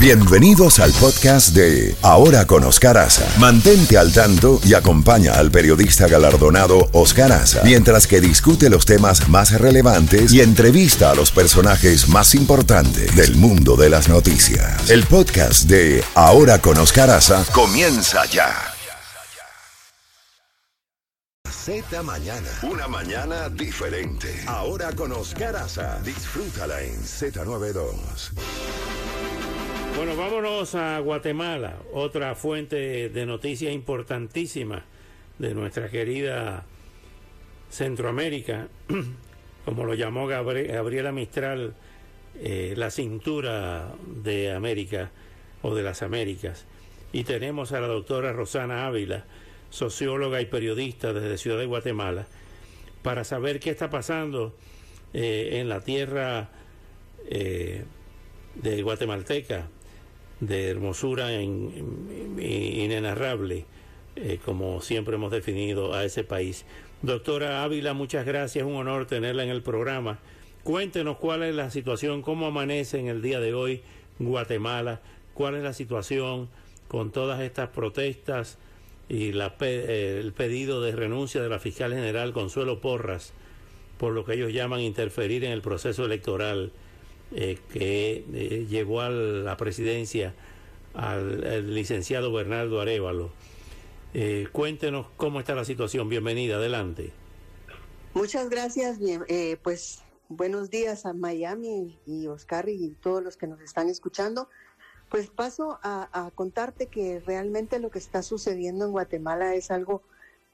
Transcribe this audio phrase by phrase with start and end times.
[0.00, 3.26] Bienvenidos al podcast de Ahora con Oscar Aza.
[3.40, 9.28] Mantente al tanto y acompaña al periodista galardonado Oscar Aza mientras que discute los temas
[9.28, 14.88] más relevantes y entrevista a los personajes más importantes del mundo de las noticias.
[14.88, 18.54] El podcast de Ahora con Oscar Aza comienza ya.
[21.68, 22.48] Z Mañana.
[22.62, 24.42] Una mañana diferente.
[24.46, 25.98] Ahora con Oscar Aza.
[26.02, 28.32] Disfrútala en Z92.
[29.98, 34.84] Bueno, vámonos a Guatemala, otra fuente de noticias importantísima
[35.40, 36.64] de nuestra querida
[37.68, 38.68] Centroamérica,
[39.64, 41.74] como lo llamó Gabriela Mistral,
[42.36, 45.10] eh, la cintura de América
[45.62, 46.64] o de las Américas.
[47.12, 49.24] Y tenemos a la doctora Rosana Ávila,
[49.70, 52.28] socióloga y periodista desde Ciudad de Guatemala,
[53.02, 54.54] para saber qué está pasando
[55.12, 56.50] eh, en la tierra
[57.28, 57.82] eh,
[58.54, 59.66] de guatemalteca,
[60.40, 61.32] de hermosura
[62.40, 63.64] inenarrable,
[64.16, 66.64] eh, como siempre hemos definido a ese país.
[67.02, 70.18] Doctora Ávila, muchas gracias, un honor tenerla en el programa.
[70.64, 73.82] Cuéntenos cuál es la situación, cómo amanece en el día de hoy
[74.18, 75.00] Guatemala,
[75.34, 76.48] cuál es la situación
[76.88, 78.58] con todas estas protestas
[79.08, 83.32] y la, eh, el pedido de renuncia de la fiscal general Consuelo Porras
[83.98, 86.72] por lo que ellos llaman interferir en el proceso electoral
[87.32, 90.34] eh, que eh, llevó a la presidencia
[90.94, 93.30] al, licenciado Bernardo Arevalo.
[94.14, 96.08] Eh, cuéntenos cómo está la situación.
[96.08, 97.12] Bienvenida, adelante.
[98.14, 98.98] Muchas gracias.
[99.28, 104.48] Eh, pues buenos días a Miami y Oscar y todos los que nos están escuchando.
[105.10, 110.02] Pues paso a contarte que realmente lo que está sucediendo en Guatemala es algo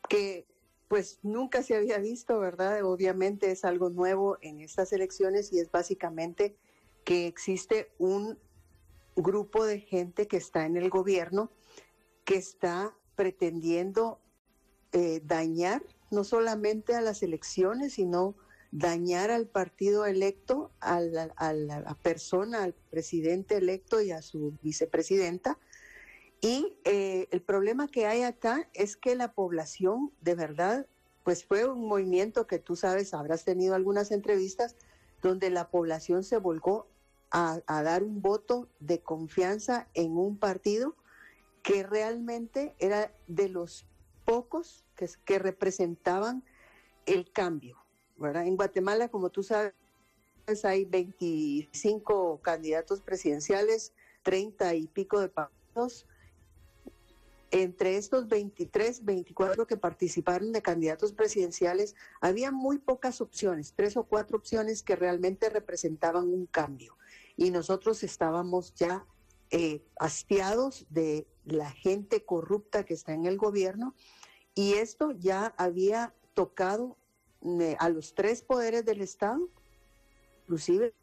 [0.08, 0.44] que
[0.86, 2.84] pues nunca se había visto, ¿verdad?
[2.84, 6.54] Obviamente es algo nuevo en estas elecciones y es básicamente
[7.04, 8.38] que existe un
[9.16, 11.50] grupo de gente que está en el gobierno
[12.24, 14.18] que está pretendiendo
[14.92, 18.34] eh, dañar no solamente a las elecciones, sino
[18.70, 25.58] dañar al partido electo, a la, persona, al presidente electo y a su vicepresidenta.
[26.40, 30.86] Y eh, el problema que hay acá es que la población, de verdad,
[31.22, 34.76] pues fue un movimiento que tú sabes, habrás tenido algunas entrevistas,
[35.22, 36.86] donde la población se volcó
[37.36, 40.94] a, dar un voto de confianza en un partido
[41.64, 43.86] que realmente era de los
[44.24, 46.44] pocos que, que representaban
[47.06, 47.76] el cambio.
[48.16, 48.46] ¿verdad?
[48.46, 49.74] En Guatemala, como tú sabes,
[50.62, 56.06] hay 25 candidatos presidenciales, 30 y pico de partidos.
[57.50, 64.04] Entre estos 23, 24 que participaron de candidatos presidenciales, había muy pocas opciones, tres o
[64.04, 66.96] cuatro opciones que realmente representaban un cambio
[67.36, 69.06] y nosotros estábamos ya
[69.50, 73.94] eh, hastiados de la gente corrupta que está en el gobierno
[74.54, 76.96] y esto ya había tocado
[77.42, 79.48] eh, a los tres poderes del Estado,
[80.42, 80.94] inclusive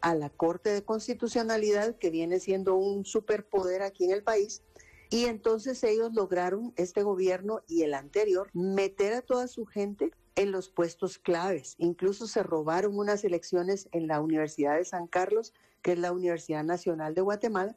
[0.00, 4.62] a la Corte de Constitucionalidad, que viene siendo un superpoder aquí en el país,
[5.10, 10.50] y entonces ellos lograron, este gobierno y el anterior, meter a toda su gente en
[10.50, 11.74] los puestos claves.
[11.78, 15.52] Incluso se robaron unas elecciones en la Universidad de San Carlos,
[15.82, 17.76] que es la Universidad Nacional de Guatemala,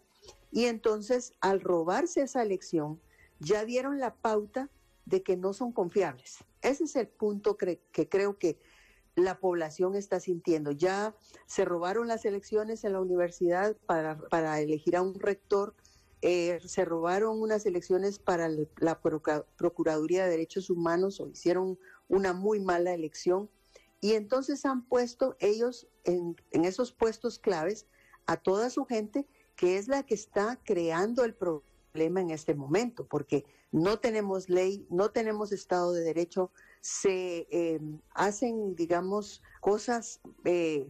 [0.51, 2.99] y entonces al robarse esa elección
[3.39, 4.69] ya dieron la pauta
[5.05, 6.37] de que no son confiables.
[6.61, 7.79] Ese es el punto que,
[8.09, 8.57] creo que
[9.15, 10.71] la población está sintiendo.
[10.71, 15.75] Ya se robaron las elecciones en la universidad para, para elegir a un rector,
[16.23, 22.59] eh, se robaron unas elecciones para la Procuraduría de Derechos Humanos o hicieron una muy
[22.59, 23.49] mala elección.
[23.99, 27.87] Y entonces han puesto ellos en, esos puestos claves
[28.25, 29.25] a toda su gente,
[29.55, 34.85] que es la que está creando el problema en este momento, porque no tenemos ley,
[34.89, 36.51] no tenemos Estado de Derecho,
[36.81, 40.87] se em, hacen, digamos, cosas eh,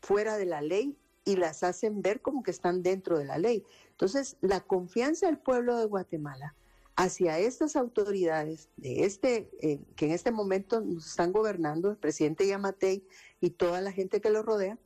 [0.00, 3.64] fuera de la ley y las hacen ver como que están dentro de la ley.
[3.90, 6.54] Entonces, la confianza del pueblo de Guatemala
[6.96, 12.46] hacia estas autoridades de este eh, que en este momento nos están gobernando, el presidente
[12.46, 13.06] Yamatei
[13.40, 14.78] y toda la gente que lo rodea,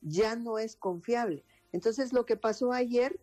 [0.00, 1.44] ya no es confiable.
[1.72, 3.18] Entonces, lo que pasó ayer,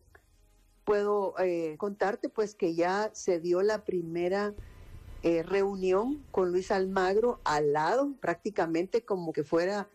[0.84, 4.54] puedo eh, contarte pues que ya se dio la primera
[5.22, 9.90] eh, reunión con Luis Almagro al lado, prácticamente como que fuera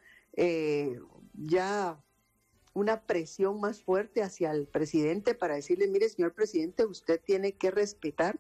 [1.34, 2.00] ya
[2.78, 7.70] una presión más fuerte hacia el presidente para decirle, mire, señor presidente, usted tiene que
[7.70, 8.38] respetar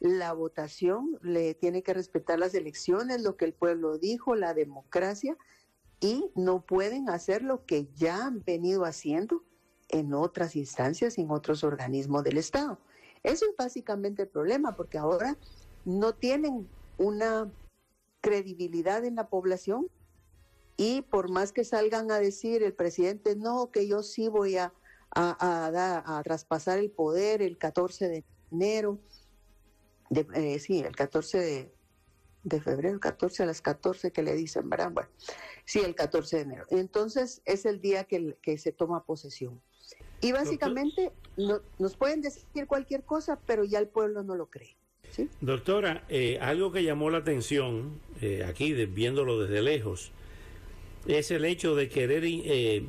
[0.00, 5.36] la votación, le tiene que respetar las elecciones, lo que el pueblo dijo, la democracia,
[6.00, 9.44] y no pueden hacer lo que ya han venido haciendo,
[9.90, 12.78] en otras instancias en otros organismos del Estado.
[13.22, 15.36] Eso es básicamente el problema, porque ahora
[15.84, 16.68] no tienen
[16.98, 17.50] una
[18.20, 19.88] credibilidad en la población
[20.78, 24.72] y por más que salgan a decir el presidente, no, que yo sí voy a,
[25.10, 29.00] a, traspasar el poder el 14 de enero,
[30.08, 31.74] de, eh, sí, el 14 de,
[32.44, 34.92] de febrero, 14 a las 14 que le dicen, ¿verdad?
[34.92, 35.10] Bueno,
[35.64, 36.64] sí, el 14 de enero.
[36.70, 39.60] Entonces es el día que, que se toma posesión.
[40.20, 44.76] Y básicamente nos pueden decir cualquier cosa, pero ya el pueblo no lo cree.
[45.40, 50.12] Doctora, eh, algo que llamó la atención eh, aquí, viéndolo desde lejos,
[51.06, 52.84] es el hecho de querer eh,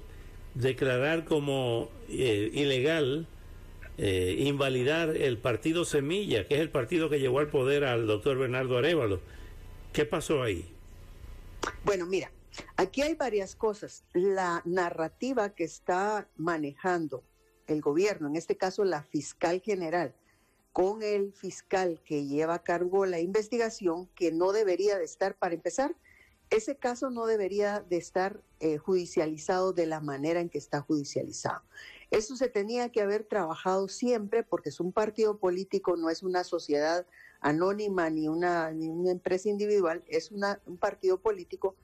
[0.55, 3.27] declarar como ilegal,
[3.97, 8.77] invalidar el partido Semilla, que es el partido que llevó al poder al doctor Bernardo
[8.77, 9.19] Arevalo.
[9.91, 10.73] ¿Qué pasó ahí?
[11.83, 12.31] Bueno, mira,
[12.77, 14.05] aquí hay varias cosas.
[14.13, 17.23] La narrativa que está manejando
[17.67, 20.13] el gobierno, en este caso la fiscal general,
[20.71, 25.55] con el fiscal que lleva a cargo la investigación, que no debería de estar, para
[25.55, 25.95] empezar,
[26.49, 31.61] ese caso no debería de estar eh, judicializado de la manera en que está judicializado.
[32.11, 36.43] Eso se tenía que haber trabajado siempre porque es un partido político, no es una
[36.43, 37.05] sociedad
[37.39, 41.75] anónima ni una, ni una empresa individual, es una, un partido político.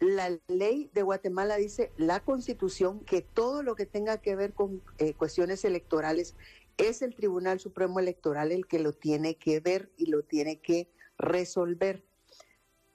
[0.00, 4.82] La ley de Guatemala dice, la constitución, que todo lo que tenga que ver con
[4.98, 6.34] eh, cuestiones electorales
[6.78, 10.88] es el Tribunal Supremo Electoral el que lo tiene que ver y lo tiene que
[11.18, 12.02] resolver.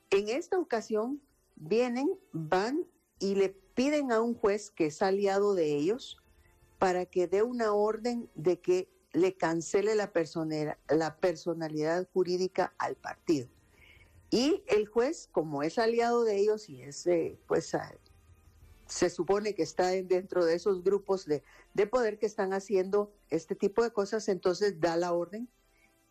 [0.09, 1.21] En esta ocasión
[1.55, 2.85] vienen, van
[3.19, 6.17] y le piden a un juez que es aliado de ellos
[6.79, 10.11] para que dé una orden de que le cancele la,
[10.89, 13.47] la personalidad jurídica al partido.
[14.29, 17.71] Y el juez, como es aliado de ellos y es, eh, pues,
[18.87, 21.43] se supone que está dentro de esos grupos de,
[21.73, 25.47] de, poder que están haciendo este tipo de cosas, entonces da la orden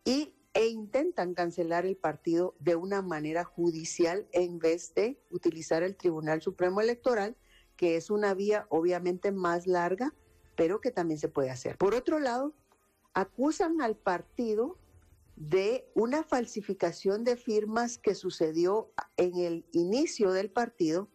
[0.04, 5.96] y, e intentan cancelar el partido de una manera judicial en vez de utilizar el
[5.96, 7.36] Tribunal Supremo Electoral,
[7.76, 10.14] que es una vía obviamente más larga,
[10.56, 11.76] pero que también se puede hacer.
[11.76, 12.54] Por otro lado,
[13.14, 14.78] acusan al partido
[15.34, 21.10] de una falsificación de firmas que sucedió en el inicio del partido,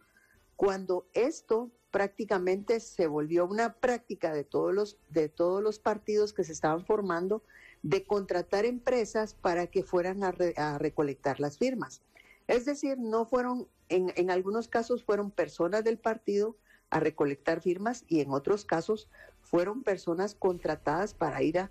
[0.56, 6.44] cuando esto prácticamente se volvió una práctica de todos los, de todos los partidos que
[6.44, 7.42] se estaban formando
[7.82, 12.02] de contratar empresas para que fueran a, a recolectar las firmas.
[12.46, 16.56] Es decir, no fueron, en, en algunos casos fueron personas del partido
[16.90, 19.08] a recolectar firmas y en otros casos
[19.40, 21.70] fueron personas contratadas para ir a,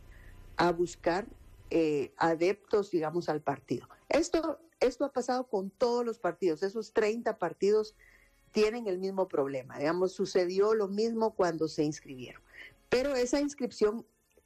[0.57, 1.27] a buscar
[1.69, 3.87] eh, adeptos, digamos, al partido.
[4.07, 7.95] Esto, esto ha pasado con todos los partidos, esos 30 partidos
[8.51, 12.41] tienen el mismo problema, digamos, sucedió lo mismo cuando se inscribieron.
[12.89, 14.05] Pero esa inscripción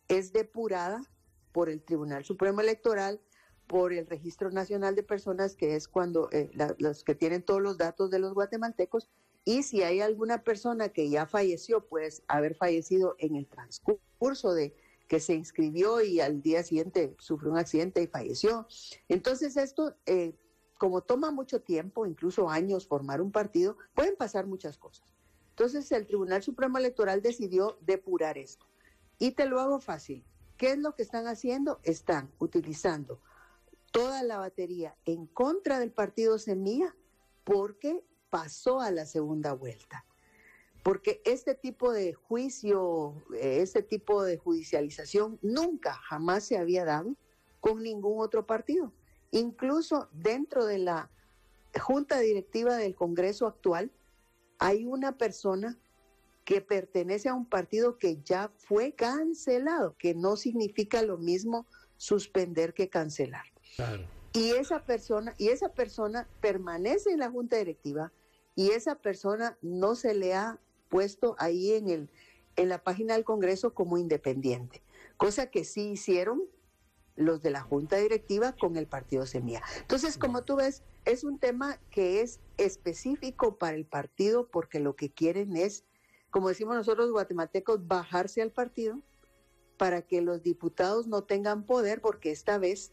[0.09, 1.09] es depurada
[1.53, 3.21] por el Tribunal Supremo Electoral,
[3.67, 7.77] por el Registro Nacional de Personas, que es cuando eh, los que tienen todos los
[7.77, 9.09] datos de los guatemaltecos,
[9.45, 14.73] y si hay alguna persona que ya falleció, pues haber fallecido en el transcurso de,
[15.07, 18.67] que se inscribió y al día siguiente sufrió un accidente y falleció.
[19.09, 20.33] Entonces esto, eh,
[20.77, 25.13] como toma mucho tiempo, incluso años formar un partido, pueden pasar muchas cosas.
[25.49, 28.65] Entonces el Tribunal Supremo Electoral decidió depurar esto.
[29.19, 30.25] Y te lo hago fácil.
[30.57, 31.79] ¿Qué es lo que están haciendo?
[31.83, 33.19] Están utilizando
[33.91, 36.95] toda la batería en contra del partido Semilla
[37.43, 40.05] porque pasó a la segunda vuelta
[40.83, 47.15] porque este tipo de juicio, eh, este tipo de judicialización nunca, jamás se había dado
[47.61, 48.91] con ningún otro partido.
[49.31, 51.09] Incluso dentro de la
[51.81, 53.91] junta directiva del Congreso actual
[54.59, 55.79] hay una persona
[56.45, 61.65] que pertenece a un partido que ya fue cancelado, que no significa lo mismo
[61.97, 63.45] suspender que cancelar.
[64.33, 68.11] Y esa persona, y esa persona permanece en la junta directiva
[68.55, 70.59] y esa persona no se le ha
[70.89, 72.09] puesto ahí en, el,
[72.55, 74.83] en la página del Congreso como independiente,
[75.17, 76.43] cosa que sí hicieron
[77.15, 79.61] los de la Junta Directiva con el Partido Semilla.
[79.81, 84.95] Entonces, como tú ves, es un tema que es específico para el partido porque lo
[84.95, 85.85] que quieren es,
[86.33, 88.99] como decimos nosotros guatemaltecos, bajarse al partido
[89.77, 92.91] para que los diputados no tengan poder porque esta vez,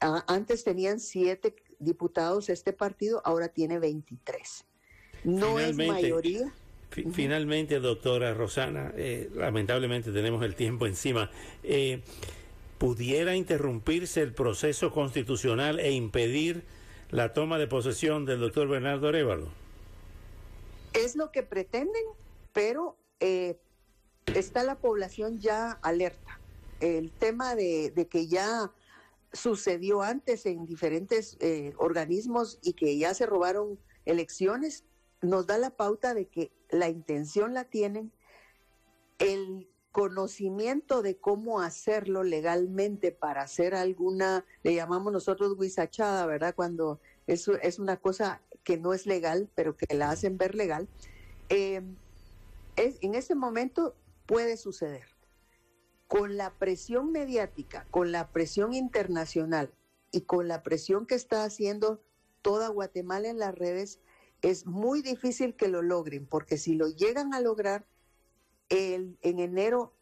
[0.00, 4.64] antes tenían siete diputados este partido, ahora tiene 23.
[5.24, 6.54] No es mayoría.
[6.90, 11.32] Finalmente, doctora Rosana, eh, lamentablemente tenemos el tiempo encima.
[11.64, 12.02] Eh,
[12.78, 16.62] ¿Pudiera interrumpirse el proceso constitucional e impedir
[17.10, 19.48] la toma de posesión del doctor Bernardo Arevalo?
[20.92, 22.04] Es lo que pretenden,
[22.54, 23.60] pero eh,
[24.26, 26.40] está la población ya alerta.
[26.80, 28.72] El tema de, que ya
[29.32, 34.84] sucedió antes en diferentes eh, organismos y que ya se robaron elecciones,
[35.20, 38.12] nos da la pauta de que la intención la tienen,
[39.18, 46.54] el conocimiento de cómo hacerlo legalmente para hacer alguna, le llamamos nosotros guisachada, ¿verdad?
[46.54, 50.88] Cuando eso es una cosa que no es legal, pero que la hacen ver legal.
[51.48, 51.82] Eh,
[52.76, 55.06] es, en ese momento puede suceder.
[56.06, 59.74] Con la presión mediática, con la presión internacional
[60.12, 62.02] y con la presión que está haciendo
[62.42, 64.00] toda Guatemala en las redes,
[64.42, 67.86] es muy difícil que lo logren, porque si lo llegan a lograr,
[68.68, 69.94] el, en enero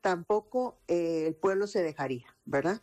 [0.00, 2.82] tampoco eh, el pueblo se dejaría, ¿verdad?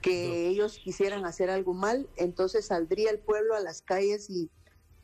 [0.00, 4.50] Que ellos quisieran hacer algo mal, entonces saldría el pueblo a las calles y,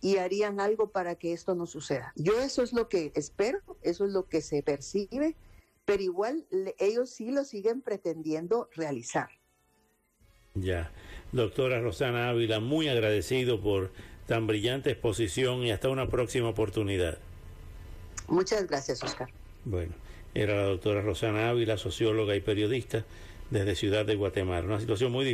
[0.05, 2.13] y harían algo para que esto no suceda.
[2.15, 5.35] Yo eso es lo que espero, eso es lo que se percibe,
[5.87, 6.45] pero igual
[6.79, 9.31] ellos sí lo siguen pretendiendo realizar.
[10.53, 10.93] Ya,
[11.33, 13.93] doctora Rosana Ávila, muy agradecido por
[14.27, 17.17] tan brillante exposición y hasta una próxima oportunidad.
[18.29, 19.31] Muchas gracias, Oscar.
[19.65, 19.95] Bueno,
[20.35, 23.07] era la doctora Rosana Ávila, socióloga y periodista
[23.51, 24.67] desde Ciudad de Guatemala.
[24.67, 25.33] Una situación muy difícil.